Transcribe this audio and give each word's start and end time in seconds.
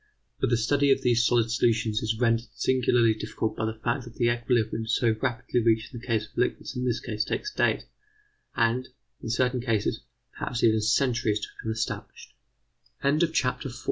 But 0.39 0.49
the 0.49 0.57
study 0.57 0.91
of 0.91 1.03
these 1.03 1.27
solid 1.27 1.51
solutions 1.51 2.01
is 2.01 2.19
rendered 2.19 2.47
singularly 2.55 3.13
difficult 3.13 3.55
by 3.55 3.65
the 3.67 3.77
fact 3.83 4.03
that 4.05 4.15
the 4.15 4.31
equilibrium 4.31 4.87
so 4.87 5.15
rapidly 5.21 5.59
reached 5.61 5.93
in 5.93 5.99
the 5.99 6.07
case 6.07 6.25
of 6.25 6.35
liquids 6.35 6.75
in 6.75 6.85
this 6.85 6.99
case 6.99 7.23
takes 7.23 7.53
days 7.53 7.83
and, 8.55 8.89
in 9.21 9.29
certain 9.29 9.61
cases, 9.61 10.01
perhaps 10.39 10.63
even 10.63 10.81
centuries 10.81 11.39
to 11.41 11.47
become 11.59 11.71
establish 11.73 12.33